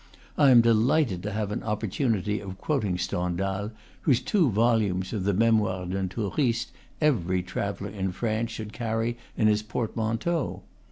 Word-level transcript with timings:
I 0.35 0.49
am 0.49 0.61
delighted 0.61 1.21
to 1.21 1.31
have 1.31 1.51
an 1.51 1.61
opportunity 1.61 2.39
of 2.39 2.57
quoting 2.57 2.97
Stendhal, 2.97 3.69
whose 4.01 4.19
two 4.19 4.49
volumes 4.49 5.13
of 5.13 5.25
the 5.25 5.33
"Memoires 5.35 5.91
d'un 5.91 6.09
Touriste" 6.09 6.71
every 6.99 7.43
traveller 7.43 7.91
in 7.91 8.11
France 8.11 8.49
should 8.49 8.73
carry 8.73 9.19
in 9.37 9.45
his 9.45 9.61
port 9.61 9.95
manteau. 9.95 10.63